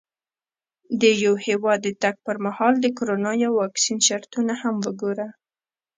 د 1.01 1.03
یو 1.23 1.33
هېواد 1.45 1.79
د 1.83 1.87
تګ 2.03 2.15
پر 2.25 2.37
مهال 2.45 2.73
د 2.81 2.85
کرونا 2.97 3.31
یا 3.43 3.49
واکسین 3.59 3.97
شرطونه 4.07 4.53
هم 4.61 4.75
وګوره. 4.85 5.27